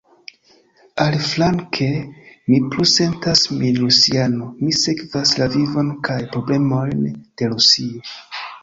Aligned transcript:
Aliflanke, 1.03 1.89
mi 2.51 2.59
plu 2.71 2.87
sentas 2.93 3.45
min 3.61 3.79
rusiano: 3.85 4.51
mi 4.65 4.77
sekvas 4.81 5.37
la 5.43 5.53
vivon 5.59 5.97
kaj 6.11 6.21
problemojn 6.35 7.07
de 7.23 7.55
Rusio. 7.55 8.09